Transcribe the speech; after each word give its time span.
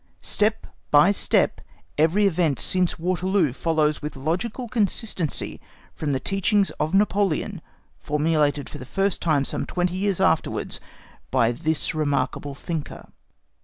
Step 0.23 0.65
by 0.89 1.11
step, 1.11 1.61
every 1.95 2.25
event 2.25 2.59
since 2.59 2.97
Waterloo 2.97 3.53
follows 3.53 4.01
with 4.01 4.15
logical 4.15 4.67
consistency 4.67 5.61
from 5.93 6.11
the 6.11 6.19
teachings 6.19 6.71
of 6.79 6.95
Napoleon, 6.95 7.61
formulated 7.99 8.67
for 8.67 8.79
the 8.79 8.83
first 8.87 9.21
time, 9.21 9.45
some 9.45 9.67
twenty 9.67 9.93
years 9.97 10.19
afterwards, 10.19 10.81
by 11.29 11.51
this 11.51 11.93
remarkable 11.93 12.55
thinker. 12.55 13.09